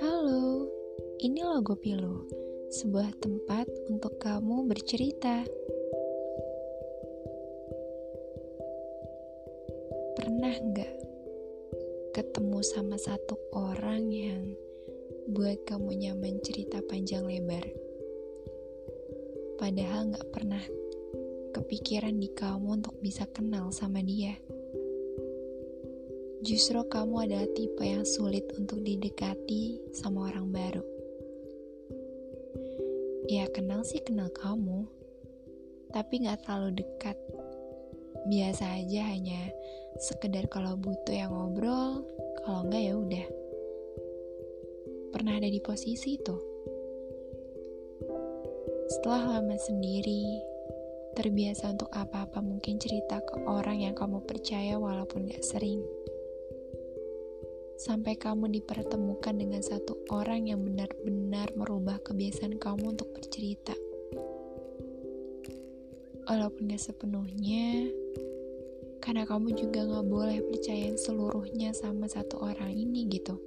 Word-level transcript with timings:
Halo, 0.00 0.64
ini 1.20 1.44
logo 1.44 1.76
Pilu, 1.76 2.24
sebuah 2.72 3.12
tempat 3.20 3.68
untuk 3.92 4.16
kamu 4.16 4.64
bercerita. 4.64 5.44
Pernah 10.16 10.56
nggak 10.56 10.94
ketemu 12.16 12.64
sama 12.64 12.96
satu 12.96 13.36
orang 13.52 14.08
yang 14.08 14.56
buat 15.36 15.68
kamu 15.68 16.00
nyaman 16.00 16.40
cerita 16.40 16.80
panjang 16.88 17.28
lebar? 17.28 17.68
Padahal 19.60 20.16
nggak 20.16 20.32
pernah 20.32 20.64
kepikiran 21.52 22.16
di 22.16 22.32
kamu 22.32 22.80
untuk 22.80 22.96
bisa 23.04 23.28
kenal 23.28 23.68
sama 23.68 24.00
dia. 24.00 24.32
Justru 26.38 26.86
kamu 26.86 27.26
adalah 27.26 27.50
tipe 27.50 27.82
yang 27.82 28.06
sulit 28.06 28.46
untuk 28.54 28.78
didekati 28.86 29.90
sama 29.90 30.30
orang 30.30 30.54
baru. 30.54 30.86
Ya 33.26 33.50
kenal 33.50 33.82
sih 33.82 33.98
kenal 33.98 34.30
kamu, 34.30 34.86
tapi 35.90 36.22
gak 36.22 36.46
terlalu 36.46 36.78
dekat. 36.78 37.18
Biasa 38.30 38.70
aja 38.78 39.10
hanya 39.10 39.50
sekedar 39.98 40.46
kalau 40.46 40.78
butuh 40.78 41.10
yang 41.10 41.34
ngobrol, 41.34 42.06
kalau 42.46 42.70
enggak 42.70 42.86
ya 42.86 42.94
udah. 42.94 43.26
Pernah 45.10 45.42
ada 45.42 45.50
di 45.50 45.58
posisi 45.58 46.22
itu. 46.22 46.38
Setelah 48.94 49.42
lama 49.42 49.58
sendiri, 49.58 50.38
terbiasa 51.18 51.74
untuk 51.74 51.90
apa-apa 51.90 52.38
mungkin 52.38 52.78
cerita 52.78 53.18
ke 53.26 53.42
orang 53.42 53.82
yang 53.82 53.98
kamu 53.98 54.22
percaya 54.22 54.78
walaupun 54.78 55.26
gak 55.26 55.42
sering 55.42 55.82
sampai 57.78 58.18
kamu 58.18 58.50
dipertemukan 58.58 59.38
dengan 59.38 59.62
satu 59.62 60.02
orang 60.10 60.50
yang 60.50 60.66
benar-benar 60.66 61.54
merubah 61.54 62.02
kebiasaan 62.02 62.58
kamu 62.58 62.98
untuk 62.98 63.14
bercerita. 63.14 63.78
Walaupun 66.26 66.74
gak 66.74 66.82
sepenuhnya, 66.82 67.86
karena 68.98 69.22
kamu 69.24 69.54
juga 69.54 69.86
gak 69.86 70.06
boleh 70.10 70.42
percayain 70.42 70.98
seluruhnya 70.98 71.70
sama 71.70 72.10
satu 72.10 72.42
orang 72.42 72.74
ini 72.74 73.06
gitu. 73.14 73.38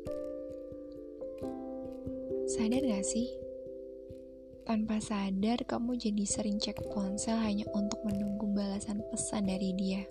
Sadar 2.48 2.88
gak 2.88 3.04
sih? 3.04 3.28
Tanpa 4.64 5.04
sadar, 5.04 5.60
kamu 5.68 6.00
jadi 6.00 6.24
sering 6.24 6.56
cek 6.56 6.88
ponsel 6.96 7.36
hanya 7.36 7.68
untuk 7.76 8.00
menunggu 8.08 8.48
balasan 8.56 9.04
pesan 9.12 9.52
dari 9.52 9.76
dia. 9.76 10.08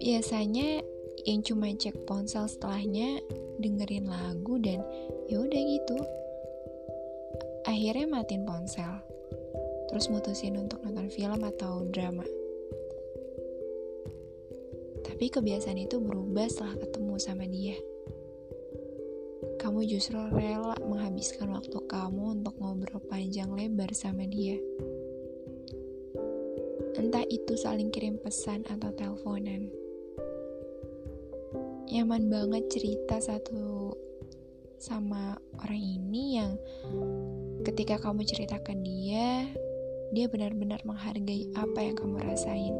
Biasanya 0.00 0.93
yang 1.22 1.46
cuma 1.46 1.70
cek 1.70 1.94
ponsel 2.02 2.50
setelahnya 2.50 3.22
dengerin 3.62 4.10
lagu 4.10 4.58
dan 4.58 4.82
ya 5.30 5.38
udah 5.38 5.62
gitu. 5.62 5.98
Akhirnya 7.64 8.10
matiin 8.10 8.42
ponsel 8.42 8.90
terus 9.94 10.10
mutusin 10.10 10.58
untuk 10.58 10.82
nonton 10.82 11.06
film 11.06 11.38
atau 11.38 11.86
drama. 11.86 12.26
Tapi 15.06 15.30
kebiasaan 15.30 15.78
itu 15.78 16.02
berubah 16.02 16.50
setelah 16.50 16.74
ketemu 16.82 17.14
sama 17.22 17.46
dia. 17.46 17.78
Kamu 19.62 19.86
justru 19.86 20.18
rela 20.34 20.74
menghabiskan 20.82 21.54
waktu 21.54 21.78
kamu 21.86 22.42
untuk 22.42 22.58
ngobrol 22.58 23.00
panjang 23.06 23.54
lebar 23.54 23.94
sama 23.94 24.26
dia. 24.26 24.58
Entah 26.98 27.22
itu 27.30 27.54
saling 27.54 27.94
kirim 27.94 28.18
pesan 28.18 28.66
atau 28.66 28.90
teleponan 28.98 29.83
nyaman 31.84 32.32
banget 32.32 32.64
cerita 32.72 33.20
satu 33.20 33.92
sama 34.80 35.36
orang 35.60 35.80
ini 35.80 36.40
yang 36.40 36.56
ketika 37.64 38.00
kamu 38.00 38.24
ceritakan 38.24 38.80
dia, 38.84 39.48
dia 40.12 40.26
benar-benar 40.28 40.80
menghargai 40.84 41.52
apa 41.56 41.80
yang 41.84 41.96
kamu 41.96 42.16
rasain. 42.24 42.76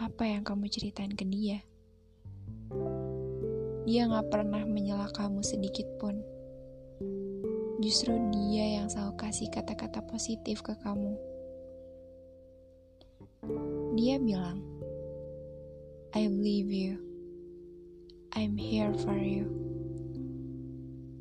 Apa 0.00 0.24
yang 0.28 0.44
kamu 0.44 0.68
ceritain 0.68 1.12
ke 1.12 1.24
dia. 1.28 1.64
Dia 3.88 4.08
gak 4.08 4.28
pernah 4.32 4.64
menyela 4.64 5.08
kamu 5.12 5.40
sedikit 5.44 5.88
pun. 5.96 6.20
Justru 7.80 8.14
dia 8.30 8.80
yang 8.80 8.86
selalu 8.88 9.16
kasih 9.16 9.48
kata-kata 9.48 10.04
positif 10.08 10.60
ke 10.60 10.76
kamu. 10.80 11.16
Dia 13.98 14.16
bilang, 14.22 14.62
I 16.12 16.28
believe 16.28 16.68
you. 16.68 17.00
I'm 18.36 18.60
here 18.60 18.92
for 19.00 19.16
you. 19.16 19.48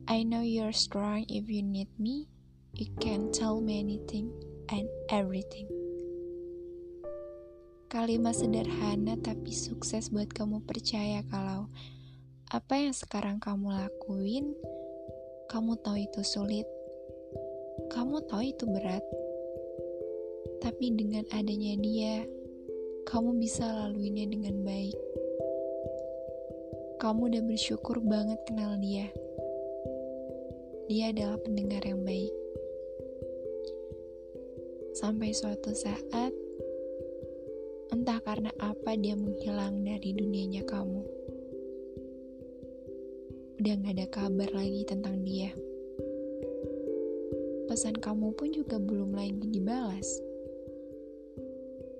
I 0.03 0.28
know 0.28 0.44
you're 0.44 0.75
strong 0.75 1.24
if 1.31 1.47
you 1.47 1.63
need 1.63 1.88
me. 1.96 2.28
You 2.75 2.91
can 3.00 3.31
tell 3.31 3.63
me 3.63 3.80
anything 3.80 4.35
and 4.68 4.91
everything. 5.07 5.72
Kalimat 7.88 8.35
sederhana 8.35 9.16
tapi 9.24 9.56
sukses 9.56 10.12
buat 10.12 10.28
kamu 10.35 10.59
percaya 10.68 11.24
kalau 11.31 11.72
apa 12.51 12.75
yang 12.75 12.91
sekarang 12.91 13.40
kamu 13.40 13.72
lakuin, 13.72 14.51
kamu 15.47 15.80
tahu 15.88 16.03
itu 16.03 16.19
sulit. 16.19 16.68
Kamu 17.96 18.28
tahu 18.28 18.44
itu 18.44 18.68
berat. 18.68 19.07
Tapi 20.59 20.91
dengan 21.00 21.24
adanya 21.31 21.80
dia, 21.80 22.28
kamu 23.12 23.44
bisa 23.44 23.68
laluinya 23.68 24.24
dengan 24.24 24.64
baik. 24.64 24.96
Kamu 27.04 27.28
udah 27.28 27.44
bersyukur 27.44 28.00
banget 28.00 28.40
kenal 28.48 28.80
dia. 28.80 29.12
Dia 30.88 31.12
adalah 31.12 31.36
pendengar 31.44 31.84
yang 31.84 32.08
baik. 32.08 32.32
Sampai 34.96 35.36
suatu 35.36 35.76
saat, 35.76 36.32
entah 37.92 38.24
karena 38.24 38.56
apa 38.64 38.96
dia 38.96 39.20
menghilang 39.20 39.84
dari 39.84 40.16
dunianya 40.16 40.64
kamu. 40.64 41.04
Udah 43.60 43.76
gak 43.76 43.92
ada 43.92 44.08
kabar 44.08 44.50
lagi 44.56 44.88
tentang 44.88 45.20
dia. 45.28 45.52
Pesan 47.68 48.00
kamu 48.00 48.32
pun 48.40 48.56
juga 48.56 48.80
belum 48.80 49.20
lagi 49.20 49.52
dibalas 49.52 50.31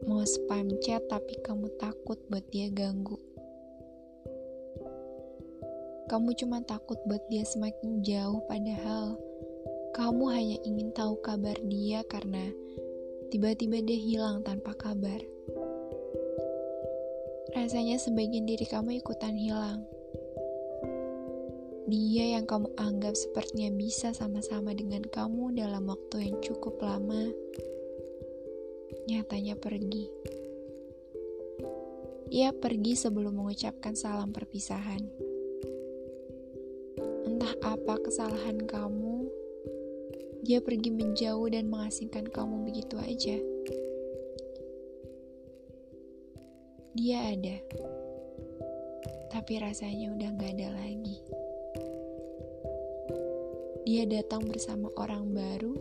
mau 0.10 0.26
spam 0.26 0.74
chat 0.82 1.02
tapi 1.06 1.38
kamu 1.46 1.70
takut 1.78 2.18
buat 2.30 2.46
dia 2.50 2.74
ganggu. 2.74 3.18
Kamu 6.10 6.34
cuma 6.36 6.60
takut 6.66 6.98
buat 7.08 7.22
dia 7.32 7.46
semakin 7.46 8.04
jauh 8.04 8.44
padahal 8.50 9.16
kamu 9.92 10.26
hanya 10.32 10.58
ingin 10.64 10.90
tahu 10.92 11.20
kabar 11.24 11.56
dia 11.68 12.04
karena 12.08 12.52
tiba-tiba 13.32 13.80
dia 13.84 14.00
hilang 14.00 14.44
tanpa 14.44 14.76
kabar. 14.76 15.20
Rasanya 17.52 18.00
sebagian 18.00 18.48
diri 18.48 18.64
kamu 18.64 19.04
ikutan 19.04 19.36
hilang. 19.36 19.84
Dia 21.92 22.40
yang 22.40 22.48
kamu 22.48 22.72
anggap 22.80 23.12
sepertinya 23.20 23.76
bisa 23.76 24.16
sama-sama 24.16 24.72
dengan 24.72 25.04
kamu 25.04 25.60
dalam 25.60 25.92
waktu 25.92 26.32
yang 26.32 26.40
cukup 26.40 26.80
lama, 26.80 27.28
nyatanya 29.10 29.58
pergi. 29.58 30.06
Ia 32.32 32.56
pergi 32.56 32.96
sebelum 32.96 33.44
mengucapkan 33.44 33.92
salam 33.92 34.32
perpisahan. 34.32 35.04
Entah 37.28 37.54
apa 37.60 38.00
kesalahan 38.00 38.64
kamu, 38.64 39.28
dia 40.42 40.64
pergi 40.64 40.96
menjauh 40.96 41.52
dan 41.52 41.68
mengasingkan 41.68 42.32
kamu 42.32 42.72
begitu 42.72 42.96
aja. 43.04 43.38
Dia 46.96 47.36
ada, 47.36 47.58
tapi 49.32 49.60
rasanya 49.60 50.12
udah 50.16 50.30
gak 50.40 50.52
ada 50.56 50.70
lagi. 50.76 51.18
Dia 53.84 54.08
datang 54.08 54.48
bersama 54.48 54.88
orang 54.96 55.36
baru. 55.36 55.76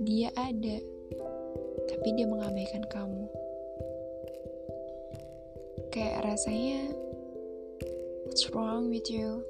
Dia 0.00 0.32
ada 0.32 0.95
tapi 2.06 2.22
dia 2.22 2.30
mengabaikan 2.30 2.86
kamu. 2.86 3.26
Kayak 5.90 6.22
rasanya, 6.22 6.94
what's 8.22 8.46
wrong 8.54 8.94
with 8.94 9.10
you? 9.10 9.42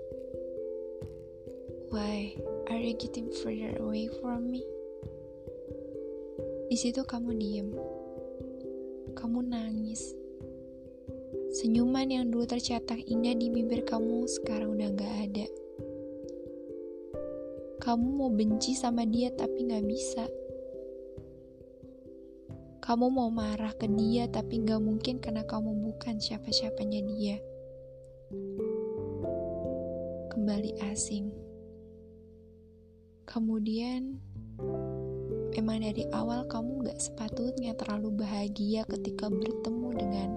Why 1.93 2.33
are 2.73 2.81
you 2.81 2.97
getting 2.97 3.29
further 3.45 3.77
away 3.77 4.09
from 4.09 4.49
me? 4.49 4.65
Di 6.73 6.81
situ 6.81 7.05
kamu 7.05 7.37
diem, 7.37 7.77
kamu 9.13 9.53
nangis. 9.53 10.17
Senyuman 11.61 12.09
yang 12.09 12.33
dulu 12.33 12.49
tercetak 12.49 13.05
indah 13.05 13.37
di 13.37 13.53
bibir 13.53 13.85
kamu 13.85 14.25
sekarang 14.41 14.81
udah 14.81 14.97
gak 14.97 15.15
ada. 15.29 15.47
Kamu 17.85 18.17
mau 18.17 18.33
benci 18.33 18.73
sama 18.73 19.05
dia 19.05 19.29
tapi 19.37 19.69
gak 19.69 19.85
bisa 19.85 20.25
Kamu 22.87 23.11
mau 23.11 23.27
marah 23.35 23.75
ke 23.75 23.91
dia, 23.91 24.31
tapi 24.31 24.63
gak 24.63 24.79
mungkin 24.79 25.19
karena 25.19 25.43
kamu 25.43 25.75
bukan 25.91 26.23
siapa-siapanya 26.23 27.03
dia. 27.03 27.43
Kembali 30.31 30.79
asing. 30.95 31.35
Kemudian, 33.27 34.23
emang 35.59 35.83
dari 35.83 36.07
awal 36.15 36.47
kamu 36.47 36.87
gak 36.87 37.03
sepatutnya 37.03 37.75
terlalu 37.75 38.23
bahagia 38.23 38.87
ketika 38.87 39.35
bertemu 39.35 39.89
dengan 39.91 40.31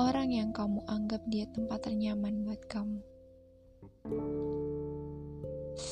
orang 0.00 0.32
yang 0.32 0.56
kamu 0.56 0.80
anggap 0.88 1.20
dia 1.28 1.44
tempat 1.52 1.84
ternyaman 1.84 2.40
buat 2.40 2.64
kamu. 2.72 3.04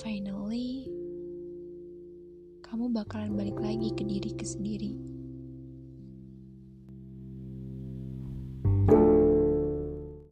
Finally, 0.01 0.89
kamu 2.65 2.89
bakalan 2.89 3.37
balik 3.37 3.61
lagi 3.61 3.93
ke 3.93 4.01
diri 4.01 4.33
ke 4.33 4.49
sendiri. 4.49 5.18